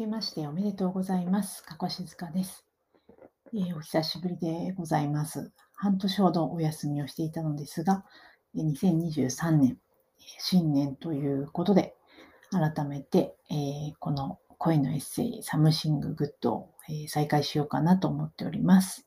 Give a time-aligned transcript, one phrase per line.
[0.00, 1.62] けましておめでとうございます。
[1.62, 2.64] かこしずかです、
[3.52, 5.52] えーお久しぶりでございます。
[5.74, 8.06] 半年ほどお休みをしていたのですが、
[8.56, 9.78] 2023年、
[10.38, 11.96] 新年ということで、
[12.50, 19.06] 改めて、えーこの声のエッセイ、 Something Good を、えー再開しようかなと思っております。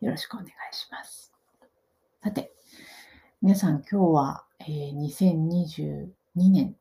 [0.00, 1.32] よろしくお願いします。
[2.22, 2.52] さて、
[3.40, 6.76] 皆さん今日は、えー2022年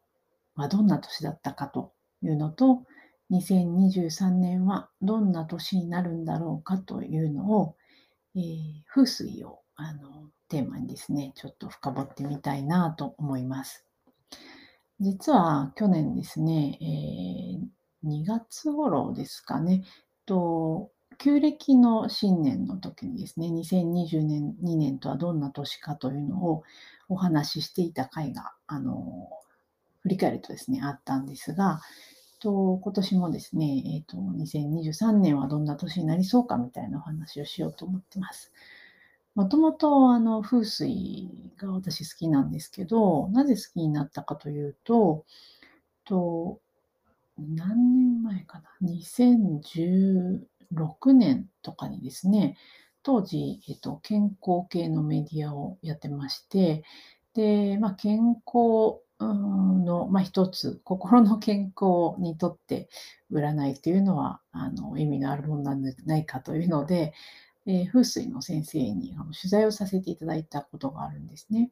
[0.53, 2.83] はどんな年だったかというのと、
[3.31, 7.75] 2023年はどんな年になるんだろうかというのを、
[8.35, 8.43] えー
[8.93, 13.85] 風水をあのテーマにですね、ちょっと深掘ってみたいなと思います。
[14.99, 19.83] 実は去年ですね、え2月頃ですかね、
[20.25, 26.63] と旧暦の新年の時にですね、2020年2年とはどんな年かというのを
[27.09, 29.29] お話ししていた回が、あの、
[30.01, 31.79] 振り返るとですね、あったんですが、
[32.41, 38.51] と今年もですね、えっと、2023年はどんな年になりそうかみたいなお話をしようと思ってます。
[39.35, 45.25] もともとあの風水が私好きなんですけど、なぜ好きになったかというと、
[46.03, 46.59] と
[47.37, 52.57] 何年前かな、2016年とかにですね、
[53.03, 56.83] 当時、えっと、健康系のメディアをやってまして、
[57.33, 62.89] で、まあ、健康の、まあ、一つ、心の健康にとって
[63.31, 67.13] 占いというのはあの意味のあるものなんじゃないかというので、
[67.65, 71.71] えー風水の先生にあの取材をさせていただいたことがあるんですね。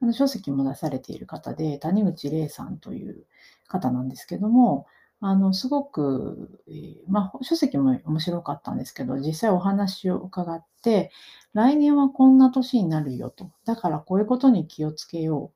[0.00, 3.26] あの書籍も出されている方で、谷口玲さんという
[3.66, 4.86] 方なんですけども、
[5.20, 11.10] あのすごく、えーまあ、書籍も面白かったんですけど、実際お話を伺って、
[11.54, 13.50] 来年はこんな年になるよと。
[13.64, 15.52] だからこういうことに気をつけよ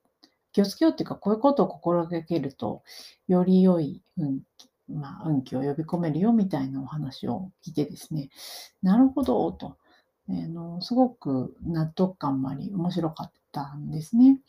[0.51, 2.83] 気をつけようっていうか、こういうことを心がけると、
[3.27, 8.29] より良い運気、まあ、運気を呼び込めるよみたいなお話を聞いてですね、
[8.81, 9.77] なるほど、と。
[10.29, 14.39] あのすごく納得感もあり、面白かったんですね。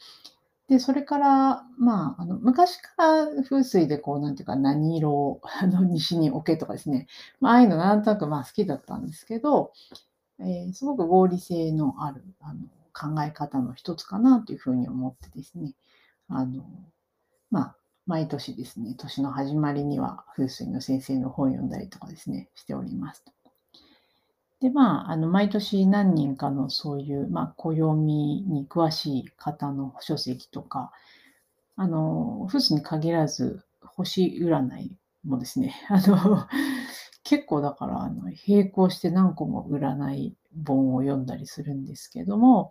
[0.68, 7.08] で、それから、まあ、あの昔から風水でこう、なんていうか、何色を あの西に置けとかですね、
[7.40, 9.72] まあ、ああいうのなんとなくまあ好きだったんですけど、
[10.38, 12.60] えーすごく合理性のあるあの
[12.92, 15.74] 考え方の一つかなというふうに思ってですね、
[16.34, 16.64] あの、
[17.50, 17.76] まあ、
[18.06, 23.24] 毎年ですね、年の始まりには風水の先生の本を読んだりとかですね、しております。
[24.60, 30.92] で、まあ、あの、毎年何人かのそういう、まあ、暦に詳しい方の書籍とか、
[31.76, 36.46] あの、風水に限らず、星占いもですね、 あの、
[37.24, 42.70] 結構だから、あの、並行して何個も占い本を読んだりするんですけども、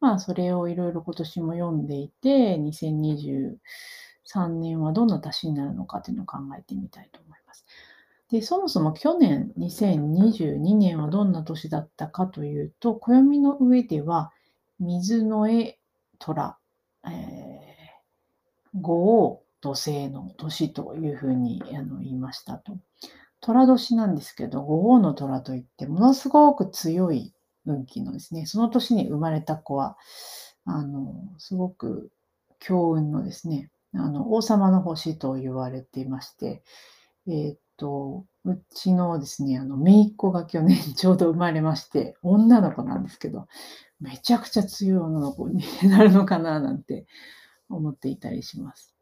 [0.00, 7.64] まあ、それをいろいろ今年も読んでいて、2023年はどんな年になるのかというのを考えてみたいと思います。
[8.30, 14.32] で、そもそも去年2022年はどんな年だったかというと、暦の上では、
[14.78, 15.78] 水の絵
[16.18, 16.58] 虎、
[17.06, 22.78] えー、五王土星の年というふうにあの言いましたと。
[23.40, 27.32] 虎年なんですけど、五王の虎といって、ものすごく強い
[27.66, 29.96] 運気のですね、その年に生まれた子は、
[30.64, 32.10] あの、すごく
[32.58, 36.62] 強運のですね、あの、王様の星と言われていまして、
[37.28, 43.46] えーっと、うちのですね、あの、姪っ子が去年 ちょうど生まれまして、女の子なんですけど、
[44.00, 47.06] めちゃくちゃ強い女の子になるのかななんて
[47.68, 48.94] 思っていたりします。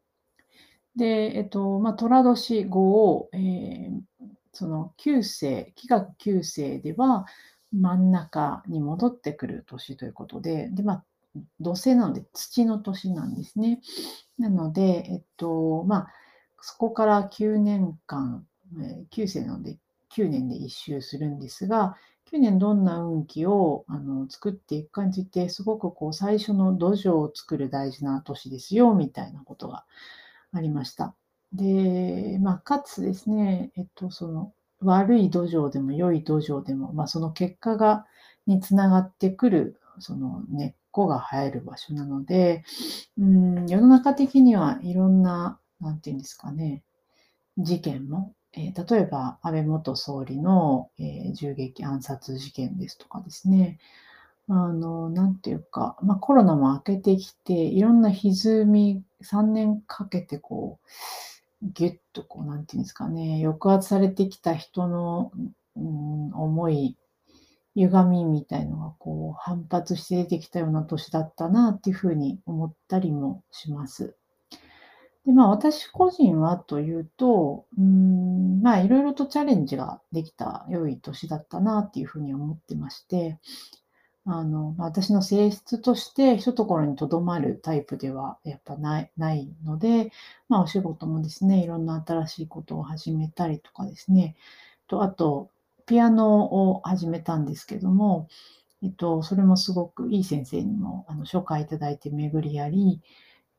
[0.95, 4.01] で、えっと、まあ、寅年五王、えー
[4.55, 7.25] その旧世、気学旧世では
[7.71, 11.05] 真ん中に戻ってくる年ということで、で、まあ、
[11.59, 13.81] 土星なので土の年なんですね。
[14.37, 16.07] なので、えっと、まあ、
[16.61, 18.47] そこから9年間、
[18.79, 19.77] えー9世なので
[20.15, 21.95] 9年で一周するんですが、
[22.31, 29.85] 9年どんな運気をあの作っていくかについて、すごくこう最初の土壌を作る大事な年ですよ、みたいなことが
[30.53, 31.15] ありました。
[31.53, 38.05] で、まあ、かつですね、えっと、その悪い土壌でも良い土壌でも、まあ、その結果が、
[38.47, 42.63] につながってくる、その根っこが生える場所なので、
[43.17, 46.83] うん、世の中的にはいろんな、なんていうんですかね、
[47.57, 53.79] 事件も、えー例えば安倍元総理の、えー銃撃暗殺事件ですとかですね、
[54.47, 60.87] あの、なんていうか、まあ、コロナも明けてきて、いろんな歪み、3年かけてこう、
[61.73, 65.31] ぎゅっとこう、なんていうんですかね、抑圧されてきた人の、
[65.75, 66.97] うん、思い、
[67.75, 74.15] 歪みみたいのがこう反発して出てきたような年だったなっていうふうに思ったりもします。
[75.25, 83.39] で、まあ、私個人はというと、うん、まあ、いろいろとチャレンジができた良い年だったなっていうふうに思ってまして、
[84.25, 90.11] あの、ま、私の性質として一ところにとどまるタイプではやっぱないないので、
[90.49, 94.35] まあ、お仕事もですね、いろんな新しいことを始めたりとかですね、
[94.87, 95.51] とあと、
[95.87, 98.27] ピアノを始めたんですけども、
[98.83, 103.01] えっと、それもすごくいい先生にもあの紹介いただいて巡りあり、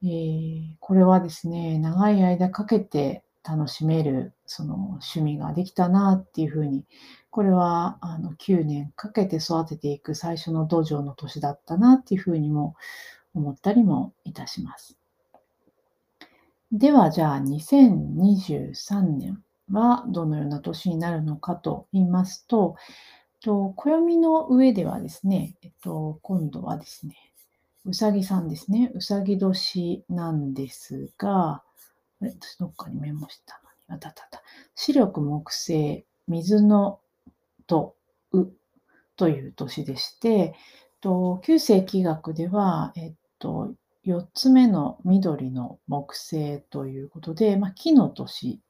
[0.05, 6.85] えーこれはですね、長い間かけて楽しめるその趣味ができたなっていうふうに、
[7.31, 12.77] これはあの9年かけて育てていく最初の土壌の年だったなっていうふうにも
[13.35, 14.97] 思ったりもいたします。
[16.73, 22.77] では、じゃあ2023年はどのような年になるのかと言いますと、
[23.41, 27.15] と暦の上ではですね、えっと、今度はですね、
[27.85, 28.91] うさぎさんですね。
[28.95, 31.63] うさぎ年なんですが、
[32.21, 34.27] あれ、私どっかにメモした、あったた。
[34.75, 37.01] 視力木星、水の
[37.67, 37.97] と、
[38.33, 38.47] う
[39.17, 40.55] という年でして、
[41.01, 43.75] と旧世紀学では、えっと、
[44.05, 48.61] 4つ目の緑の木星ということで、まあ、木の年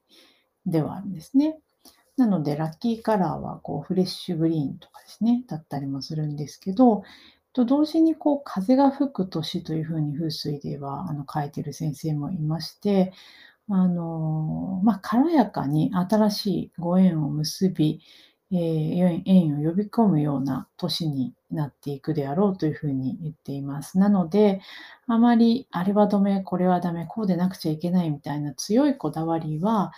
[0.65, 1.59] ではあるんですね。
[2.17, 7.03] なので、ラッキーカラーはこうフレッシュグリーンとかですね、だったりもするんですけど、
[7.53, 13.13] と同時にこう風が吹く年というふうに風水ではあの書いている先生もいまして、
[13.69, 18.01] あのまあ、軽やかに新しいご縁を結び、
[18.51, 23.99] えー縁を呼び込むような年になっていくであろうというふうに言っています。
[23.99, 24.61] なので、
[25.07, 29.91] あまりあれはダメ、これはダメ、こうでなくちゃいけないみたいな強いこだわりは、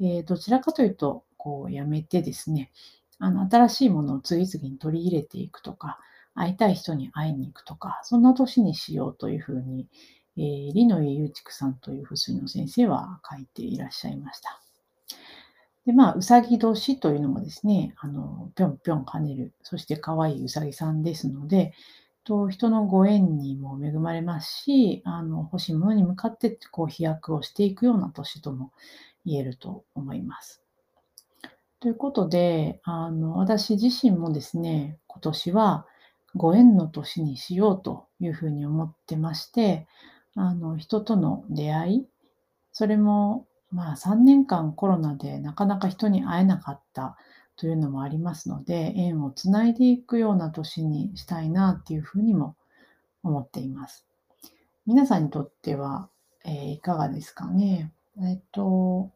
[0.00, 2.70] えーどちらかというとこうやめてですね、
[3.18, 5.98] あの新しいものを次々に取り入れていくとか、
[6.34, 9.88] 会いたい人に会いに行くとか、そんな年にしようというふうに、
[10.38, 14.60] えー、リノイユーチクさんという風水の先生は書いていらっしゃいました。
[15.84, 21.72] で、まあ、うさぎ年というのもですね、あの、ぴょんぴょん跳ねる、そして可愛いうさぎさんですので、
[22.28, 28.70] と人のご縁にも恵まれますし、あの欲しいものに向かってこう飛躍をしていくような年とも
[29.24, 30.62] 言えると思います。
[31.80, 35.86] ということで、あの私自身もですね、今年は
[36.34, 39.86] ご縁の年にしようというふうに思ってまして、
[40.40, 42.06] あの人との出会い、
[42.72, 47.16] それもまあ3年間コロナでなかなか人に会えなかった
[47.56, 52.54] というのもありますので、縁をつないでいくような年にしたいなっていうふうにも
[53.24, 54.06] 思っています。
[54.86, 56.08] 皆さんにとっては、
[56.44, 57.92] えーいかがですかね？
[58.22, 59.10] えっと、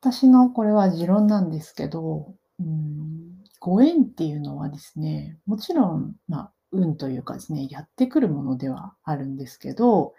[0.00, 10.14] 私のこれは持論なんですけど、うん、ご縁っていうのはですね、もちろん、まあ、運というかですね、やってくるものではあるんですけど、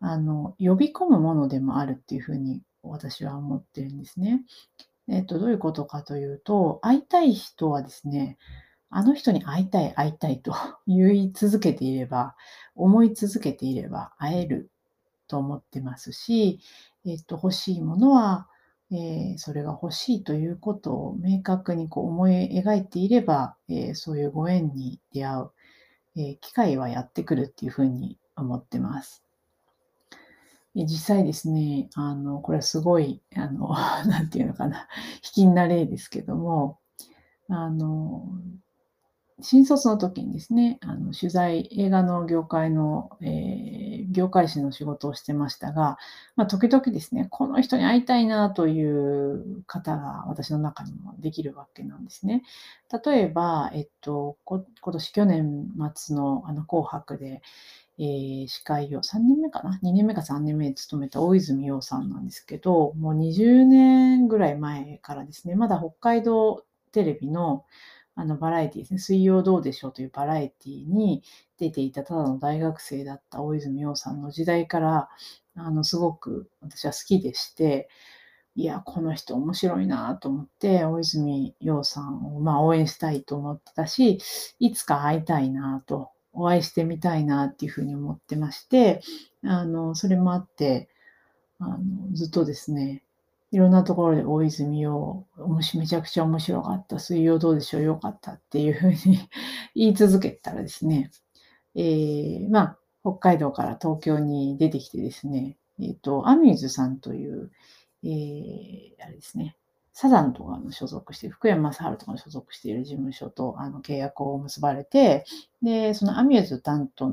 [0.00, 4.44] あの、呼び込むものでもあるっていうふうに私は思ってるんですね。
[5.08, 8.38] えっと、どういうことかというと、会いたい人はですね、
[8.90, 10.54] あの人に会いたい、会いたいと
[10.86, 12.36] 言い続けていれば、
[12.74, 14.70] 思い続けていれば会える
[15.28, 16.60] と思ってますし、
[17.04, 18.48] えっと、欲しいものは、
[18.90, 25.50] えーそれが欲しいということを明確にこう思い描いていれば、えーそういうご縁に出会う、
[26.18, 29.22] えー機会はやってくるっていうふうに思ってます。
[30.76, 33.68] え実際ですね、あの、これはすごい、あの、
[34.06, 34.88] なんていうのかな、
[35.22, 36.78] 卑近な例ですけども、
[37.48, 38.26] あの、
[39.40, 45.98] 新卒の時にですね、あの取材、映画の業界の、えー業界誌の仕事をしてましたが、
[46.34, 52.42] まあ、時々ですね、この人に会いたいなという方が私の中にもできるわけなんですね。
[53.04, 57.42] 例えば、えっと、今年去年末のあの紅白で、
[57.98, 67.64] えー司会を3年目かな ?2 年目か3年目に務めた大泉洋さんなんですけど、もう20年ぐらい前からですね、まだ北海道テレビの
[68.18, 71.22] あのバラエティですね、水曜どうでしょうというバラエティに
[71.56, 75.08] 出ていたただの大学生だった大泉洋さんの時代から、
[75.54, 77.88] あのすごく私は好きでして、
[78.56, 84.18] いや、この人面白いなと思って、大泉洋さんをまあ応援したいと思ってたし、
[84.58, 89.00] いつか会いたいなと、お会いしてみたいなっていうふうに思ってまして、
[89.44, 90.88] あのそれもあって、
[91.60, 91.78] あの
[92.14, 93.04] ずっとですね、
[93.50, 99.18] いろんなところで大泉洋、もしめちゃくちゃ面白かった、水曜どうでしょう、よかったっていうふうに
[99.74, 101.10] 言い続けたらですね、
[101.74, 107.50] えーまあ、北海道から東京に出てきてですね、えっ、と、アミューズさんという、
[108.02, 109.56] えーあれですね、
[109.92, 115.24] サザンとかの所属して、福山雅治とかの所属している事務所とあの契約を結ばれて、
[115.62, 117.12] で、そのアミューズ担当、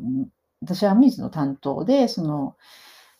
[0.62, 2.56] 私はアミューズの担当で、その、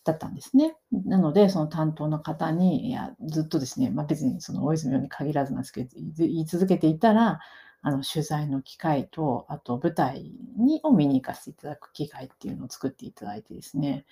[0.06, 0.78] だったんですね。
[0.92, 7.40] なので、その担当の方に、いや、ずっとですね、まあ、別にその大泉洋に限らずなんですけど、言い続けていたら、
[7.82, 14.06] あの取材の機会と、あと舞台にを見に行かせていただく機会っていうのを作っていただいてですね、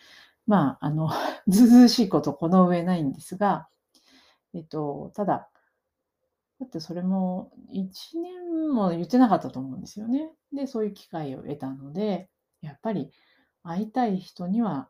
[0.48, 1.10] まあ、あの、
[1.48, 3.68] ずうずしいことこの上ないんですが、
[4.54, 5.50] えっと、ただ、
[6.60, 10.30] だってそれも1年も言ってなかったと思うんですよね。
[10.54, 12.30] で、そういう機会を得たので、
[12.62, 13.12] やっぱり
[13.64, 14.90] 会いたい人には、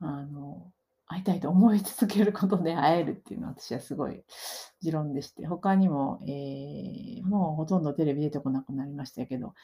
[0.00, 0.70] あの、
[1.06, 4.22] 会いたいと思い続けることで 会えるっていうのは私はすごい
[4.80, 9.54] 持論でして、他にも、えー、もうほとんどテレビ出てこなくなりましたけど、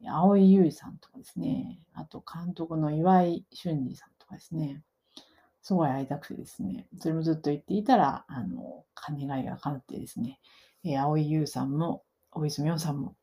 [0.00, 4.82] 蒼井優衣さんとかですね、あと監督の岩井俊二さんとかですね、
[5.62, 10.40] すごい会いたくてですね、それもずっと言っていたら、あの、願いが叶ってですね、
[10.84, 13.16] えー、蒼井優衣さんも、大泉洋さんも、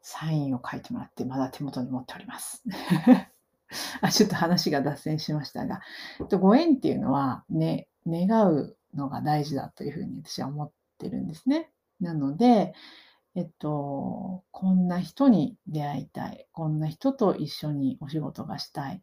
[0.00, 2.62] サインを書いてもらって、まだ手元に持っております。
[4.00, 5.80] あちょっと話が脱線しましたが、
[6.20, 11.70] えっとご縁っていうのは、ね、願うのが大事だというふうに私は思ってるんですね。
[12.00, 12.74] なので、
[13.34, 16.46] えっと、こんな人に出会いたい。
[16.52, 19.02] こんな人と一緒にお仕事がしたい。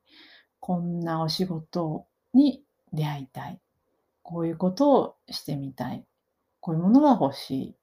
[0.59, 3.59] こんなお仕事に出会いたい。
[4.21, 6.05] こういうことをしてみたい。
[6.59, 7.75] こういうものが欲しい。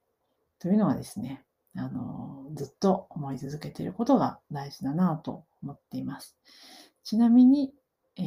[0.59, 1.43] というのはですね、
[1.77, 6.35] あの、ずっと思い続けていることが大事だなと思っています。
[7.03, 7.71] ちなみに、
[8.17, 8.25] えー、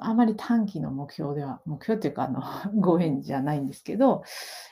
[0.00, 2.42] あまり短期の目標では、目標っていうか、あの、
[2.80, 4.24] ご縁じゃないんですけど、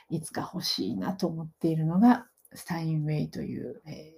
[0.09, 4.15] いつか欲しいなと思っているのが、スタインウェイという、え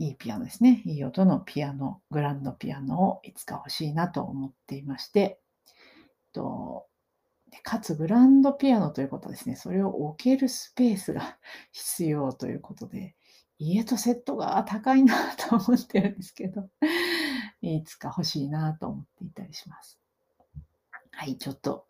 [0.00, 0.82] ー、いいピアノですね。
[0.86, 5.38] いい音のピアノ、グランドピアノをいつか欲しいなと思っていまして、
[6.32, 6.87] と
[7.50, 11.38] でかつグランドピアノということですね、それを置けるスペースが
[11.72, 13.14] 必要ということで、
[13.58, 16.68] 家とセットが高いな と思ってるんですけど、
[17.60, 19.98] いつか欲しいなと思っていたりします。
[21.12, 21.86] はい、ちょっと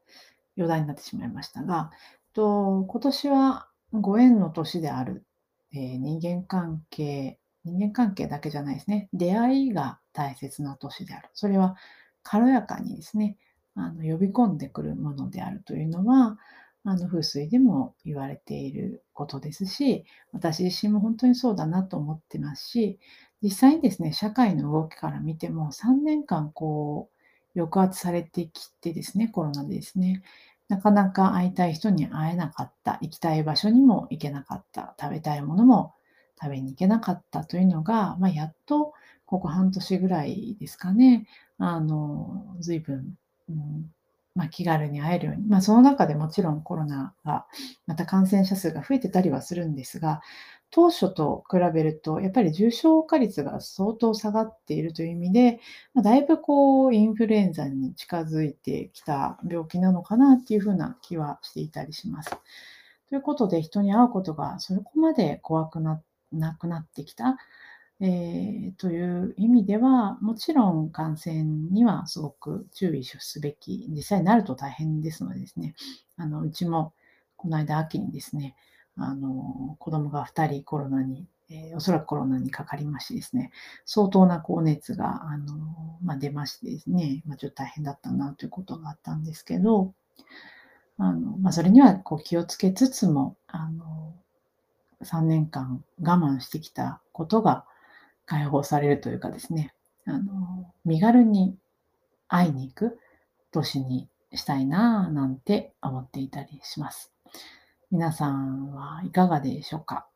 [0.57, 1.91] 余談になってしまいましたが、
[2.33, 5.27] と今年はご縁の年である、
[5.73, 9.09] えー、人間関係、人間関係だけじゃないですね。
[9.13, 11.29] 出会いが大切な年である。
[11.35, 11.77] それは
[12.23, 13.37] 軽やかにですね、
[13.79, 16.39] あの呼び込んでくるものであるというのは、
[16.85, 22.99] あの風水でも言われていることですし、私自身も本当にそうだなと思ってますし、
[23.43, 27.09] 実際にですね、社会の動きから見ても3年間こ
[27.55, 30.23] う抑圧されてきてですね、コロナでですね、
[30.69, 35.95] なかなか会いたい人に会えなかった、行きたい場所にも行けなかった、食べたいものも
[36.41, 38.93] 食べに行けなかったというのが、まあ、やっと
[39.27, 41.27] ここ半年ぐらいですかね、
[41.59, 43.15] あの、随分、
[43.49, 43.91] うん、
[44.35, 47.47] まあ、気軽に会えるように、まあ、その中でもちろんコロナが、
[47.87, 50.21] また感染者数が増えてたりはするんですが、
[50.71, 55.61] 当初と比べると、やっぱり重症化率が相当下がっているという意味で、
[55.95, 62.31] まあ、だいぶこう、インフルエンザに近づいてきた病気なのかなっていうふうな気はしていたりします。
[63.09, 67.39] ということで、人に会うことがそこまで怖くななくなってきた。
[68.01, 75.75] えー、という意味では、もちろん感染にはすごく注意すべき、実際になると大変ですのでですね、
[76.17, 76.93] あのうちも
[77.37, 78.55] この間秋にですね、
[78.97, 83.51] あの子供が2人コロナに、えー、おそらくコロナにかかりましてですね、
[83.85, 85.55] 相当な高熱があの、
[86.03, 89.93] まあ、出ましてですね、まあ、ちょっと大変だったなということがあったんですけど、
[90.99, 94.15] あのまあ、それにはこう気をつけつつも、あの
[95.03, 97.65] 3年間我慢してきたことが、
[98.29, 99.73] 解放されるというかですね、
[100.05, 101.57] あの身軽に
[102.29, 102.99] 会いに行く
[103.53, 107.11] 年にしたいなぁなんて思っていたりします。
[107.91, 110.07] 皆さんはいかがでしょうか、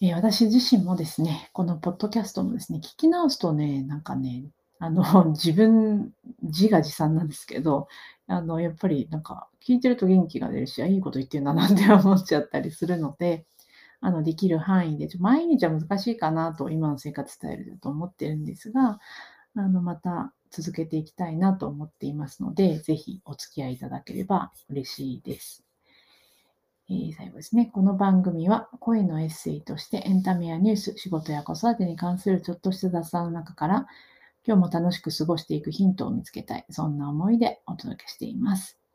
[0.00, 4.44] えー、私自身もですね、このポッドキャストもですね、聞き直すとね、なんかね、
[4.78, 5.02] あの、
[5.34, 6.12] 自分、
[6.42, 7.88] 自画自賛なんですけど、
[8.28, 13.46] あの、やっぱりなんか聞いてると元気が出るし、いいこと言ってるななんて思っちゃったりするので、
[14.06, 19.00] あのできる範囲で、毎日は難しいかなと今の生活スタイルだと思ってるんですが、
[19.56, 25.64] あのまた続けていきたいなと思っていますので、ぜひお付き合いいただければ嬉しいです。
[26.88, 27.68] えー、最後ですね。
[27.74, 33.88] この番組は声のエッセイとしてエンタメやニュース、仕事や子育てに関するちょっとした雑談の中から
[34.46, 36.64] 今日も楽しく過ごしていくヒントを見つけたい。
[36.70, 38.85] そんな思いでお届けしています。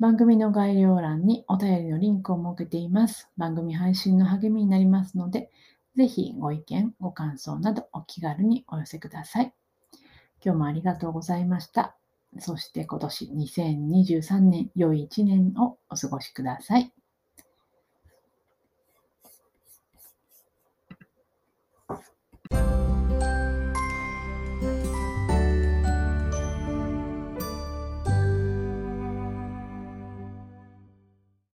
[0.00, 3.30] 番組の概要欄にお便りのリンクを設けています。
[3.36, 5.50] 番組配信の励みになりますので、
[5.96, 9.54] ぜひご意見、ご感想などお気軽にお寄せください。
[10.44, 11.96] 今日もありがとうございました。
[12.38, 16.92] そして今年2023年良い1年をお過ごしください。